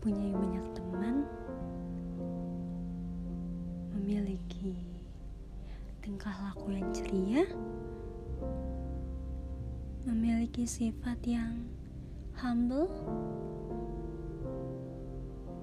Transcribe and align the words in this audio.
mempunyai 0.00 0.32
banyak 0.32 0.66
teman, 0.72 1.16
memiliki 3.92 4.80
tingkah 6.00 6.32
laku 6.40 6.72
yang 6.72 6.88
ceria, 6.88 7.44
memiliki 10.08 10.64
sifat 10.64 11.20
yang 11.28 11.68
humble, 12.32 12.88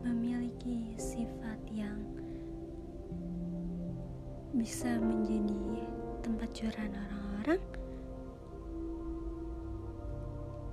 memiliki 0.06 0.94
sifat 1.02 1.58
yang 1.74 1.98
bisa 4.54 5.02
menjadi 5.02 5.82
tempat 6.22 6.50
curhat 6.54 6.94
orang-orang, 6.94 7.62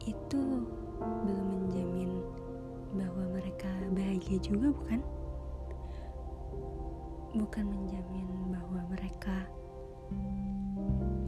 itu 0.04 0.68
belum 1.00 1.48
mereka 1.64 1.83
bahagia 4.14 4.38
juga, 4.46 4.70
bukan? 4.70 5.02
Bukan 7.34 7.66
menjamin 7.66 8.30
bahwa 8.46 8.86
mereka 8.94 9.42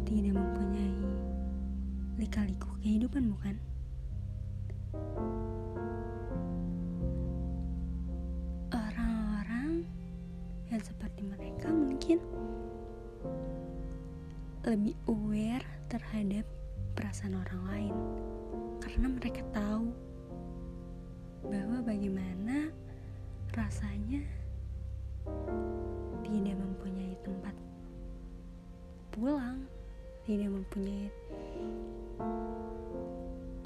tidak 0.06 0.38
mempunyai 0.38 1.02
lika-liku 2.14 2.70
kehidupan, 2.78 3.34
bukan? 3.34 3.58
Orang-orang 8.70 9.82
yang 10.70 10.78
seperti 10.78 11.27
mereka 11.27 11.66
mungkin 11.74 12.22
lebih 14.62 14.94
aware 15.10 15.66
terhadap 15.91 16.46
perasaan 16.94 17.34
orang 17.34 17.62
lain 17.66 17.94
karena 18.78 19.10
mereka 19.10 19.42
tahu 19.50 19.91
bahwa 21.47 21.78
bagaimana 21.86 22.75
rasanya 23.55 24.22
tidak 26.27 26.56
mempunyai 26.58 27.14
tempat 27.22 27.55
pulang, 29.14 29.62
tidak 30.27 30.50
mempunyai 30.50 31.08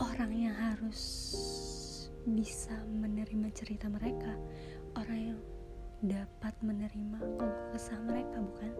orang 0.01 0.33
yang 0.36 0.56
harus 0.56 1.01
bisa 2.28 2.77
menerima 2.86 3.48
cerita 3.56 3.89
mereka, 3.89 4.36
orang 4.95 5.34
yang 5.34 5.41
dapat 6.01 6.55
menerima 6.61 7.19
keluh 7.41 7.64
kesah 7.73 8.01
mereka, 8.05 8.36
bukan? 8.41 8.73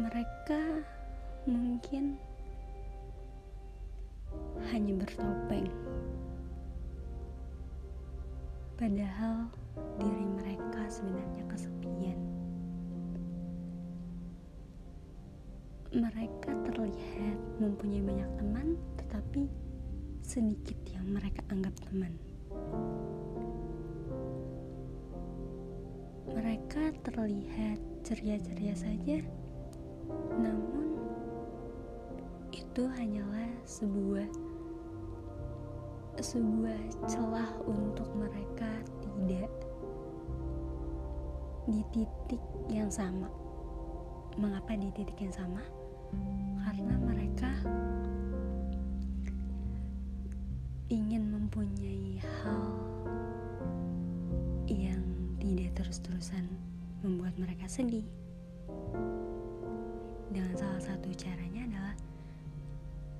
Mereka 0.00 0.62
mungkin 1.46 2.18
hanya 4.70 4.94
bertopeng. 4.94 5.66
Padahal 8.78 9.50
diri 9.98 10.26
mereka 10.30 10.86
sebenarnya 10.86 11.44
kesepian. 11.50 12.18
Mereka 15.90 16.50
terlihat 16.70 17.38
mempunyai 17.58 18.00
banyak 18.00 18.30
teman, 18.38 18.78
tetapi 18.94 19.50
sedikit 20.22 20.78
yang 20.94 21.04
mereka 21.10 21.42
anggap 21.50 21.74
teman. 21.90 22.14
Mereka 26.30 26.94
terlihat 27.02 27.82
ceria-ceria 28.06 28.74
saja, 28.78 29.18
namun 30.38 30.94
itu 32.54 32.86
hanyalah 32.86 33.50
sebuah 33.66 34.49
sebuah 36.18 37.06
celah 37.06 37.54
untuk 37.62 38.10
mereka 38.18 38.70
tidak 38.98 39.50
di 41.70 41.86
titik 41.94 42.42
yang 42.66 42.90
sama. 42.90 43.30
Mengapa 44.34 44.74
di 44.74 44.90
titik 44.90 45.14
yang 45.22 45.30
sama? 45.30 45.62
Karena 46.66 46.94
mereka 46.98 47.50
ingin 50.90 51.30
mempunyai 51.30 52.18
hal 52.42 52.66
yang 54.66 55.02
tidak 55.38 55.70
terus-terusan 55.78 56.50
membuat 57.06 57.34
mereka 57.38 57.70
sedih. 57.70 58.06
Dengan 60.30 60.54
salah 60.58 60.82
satu 60.82 61.10
caranya 61.14 61.66
adalah 61.66 61.94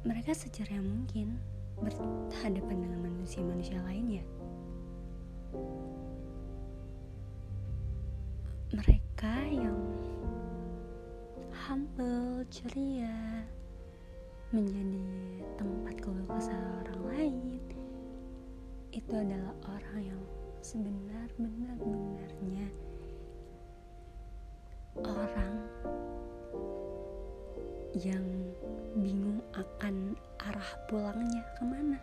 mereka 0.06 0.34
secara 0.34 0.78
mungkin 0.78 1.38
berhadapan 1.80 2.76
dengan 2.84 3.00
manusia-manusia 3.04 3.80
lainnya. 3.84 4.24
Mereka 8.70 9.34
yang 9.50 9.80
humble, 11.50 12.46
ceria, 12.52 13.44
menjadi 14.54 15.02
tempat 15.58 15.94
keluh 15.98 16.28
kesah 16.30 16.62
orang 16.86 17.02
lain, 17.10 17.58
itu 18.90 19.14
adalah 19.14 19.54
orang 19.66 20.14
yang 20.14 20.22
sebenar-benar-benarnya 20.60 22.66
orang 25.00 25.54
yang 27.96 28.26
bingung 28.98 29.40
akan 29.54 30.14
arah 30.48 30.70
pulangnya 30.88 31.44
ke 31.56 31.62
mana. 31.64 31.98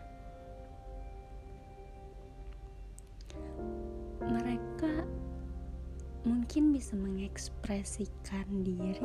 Mereka 4.22 4.94
mungkin 6.28 6.76
bisa 6.76 6.94
mengekspresikan 6.94 8.46
diri 8.62 9.02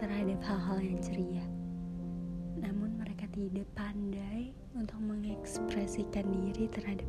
terhadap 0.00 0.40
hal-hal 0.42 0.78
yang 0.82 0.98
ceria, 0.98 1.44
namun 2.58 2.98
mereka 2.98 3.30
tidak 3.30 3.68
pandai 3.78 4.50
untuk 4.74 4.98
mengekspresikan 4.98 6.26
diri 6.32 6.66
terhadap 6.70 7.06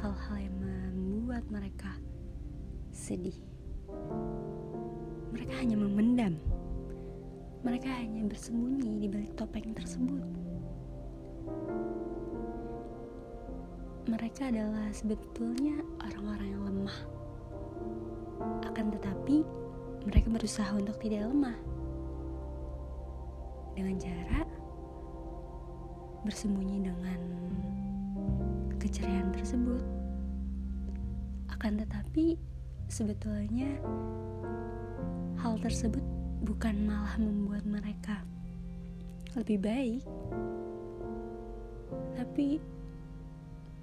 hal-hal 0.00 0.36
yang 0.38 0.56
membuat 0.60 1.44
mereka 1.52 1.92
sedih. 2.92 3.36
Mereka 5.32 5.52
hanya 5.64 5.76
memendam 5.76 6.36
mereka 7.62 7.94
hanya 7.94 8.26
bersembunyi 8.26 8.98
di 8.98 9.06
balik 9.06 9.38
topeng 9.38 9.70
tersebut. 9.70 10.41
Mereka 14.08 14.50
adalah 14.50 14.90
sebetulnya 14.90 15.78
orang-orang 16.02 16.48
yang 16.50 16.62
lemah. 16.66 16.98
Akan 18.66 18.90
tetapi, 18.90 19.46
mereka 20.02 20.28
berusaha 20.28 20.68
untuk 20.74 20.98
tidak 20.98 21.30
lemah. 21.30 21.56
Dengan 23.72 23.96
cara 23.96 24.42
bersembunyi 26.22 26.86
dengan 26.86 27.20
keceriaan 28.78 29.30
tersebut. 29.34 29.82
Akan 31.50 31.78
tetapi, 31.78 32.38
sebetulnya 32.90 33.78
hal 35.38 35.58
tersebut 35.62 36.02
bukan 36.42 36.74
malah 36.86 37.14
membuat 37.18 37.62
mereka 37.66 38.22
lebih 39.38 39.62
baik, 39.62 40.02
tapi 42.22 42.62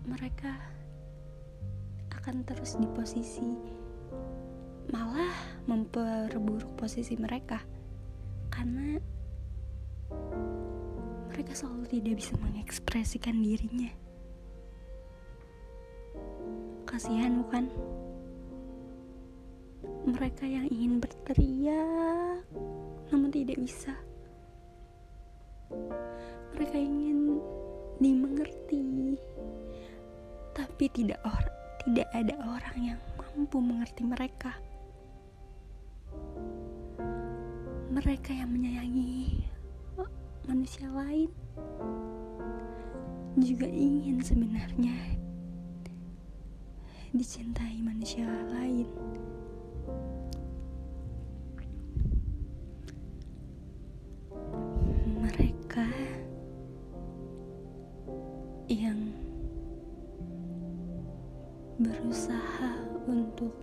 mereka 0.08 0.56
akan 2.08 2.48
terus 2.48 2.80
di 2.80 2.88
posisi 2.96 3.44
malah 4.96 5.60
memperburuk 5.68 6.72
posisi 6.80 7.20
mereka 7.20 7.60
karena 8.48 8.96
mereka 11.28 11.52
selalu 11.52 12.00
tidak 12.00 12.16
bisa 12.24 12.34
mengekspresikan 12.40 13.44
dirinya. 13.44 13.92
Kasihan 16.88 17.44
bukan? 17.44 17.68
Mereka 20.08 20.48
yang 20.48 20.64
ingin 20.72 21.04
berteriak 21.04 22.48
namun 23.12 23.36
tidak 23.36 23.60
bisa. 23.60 24.00
Tidak 30.94 31.20
orang 31.26 31.60
tidak 31.90 32.08
ada 32.12 32.36
orang 32.44 32.78
yang 32.94 33.00
mampu 33.16 33.58
mengerti 33.64 34.04
mereka. 34.04 34.52
Mereka 37.90 38.36
yang 38.36 38.52
menyayangi 38.52 39.48
manusia 40.46 40.86
lain 40.92 41.32
juga 43.40 43.66
ingin 43.66 44.20
sebenarnya 44.20 44.94
dicintai 47.16 47.80
manusia 47.82 48.28
lain. 48.54 48.86
Mereka 55.18 55.88
berusaha 61.80 62.76
untuk 63.08 63.56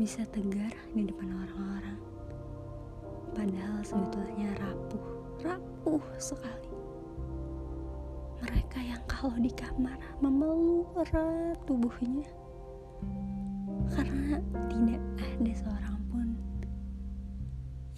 bisa 0.00 0.24
tegar 0.32 0.72
di 0.96 1.04
depan 1.04 1.28
orang-orang. 1.36 2.00
Padahal 3.36 3.84
sebetulnya 3.84 4.56
rapuh 4.56 5.04
rapuh 5.44 6.00
sekali. 6.16 6.72
Mereka 8.40 8.80
yang 8.80 9.04
kalau 9.04 9.36
di 9.36 9.52
kamar 9.52 10.00
memeluk 10.24 10.88
erat 10.96 11.60
tubuhnya. 11.68 12.24
Karena 13.92 14.40
tidak 14.72 15.04
ada 15.20 15.52
seorang 15.60 15.98
pun 16.08 16.28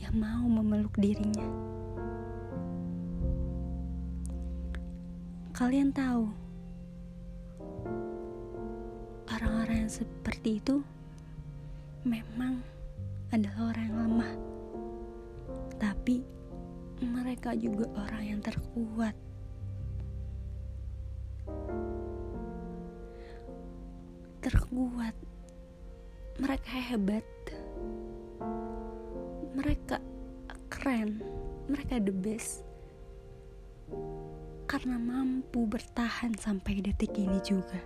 yang 0.02 0.18
mau 0.18 0.50
memeluk 0.50 0.98
dirinya. 0.98 1.46
Kalian 5.54 5.94
tahu 5.94 6.49
seperti 9.90 10.62
itu 10.62 10.86
memang 12.06 12.62
adalah 13.34 13.74
orang 13.74 13.84
yang 13.90 13.98
lemah. 14.06 14.32
Tapi 15.82 16.22
mereka 17.02 17.58
juga 17.58 17.90
orang 17.98 18.22
yang 18.22 18.38
terkuat. 18.38 19.18
Terkuat. 24.38 25.14
Mereka 26.38 26.70
hebat. 26.94 27.26
Mereka 29.58 29.98
keren. 30.70 31.18
Mereka 31.66 31.98
the 31.98 32.14
best. 32.14 32.62
Karena 34.70 35.02
mampu 35.02 35.66
bertahan 35.66 36.38
sampai 36.38 36.78
detik 36.78 37.10
ini 37.18 37.42
juga. 37.42 37.82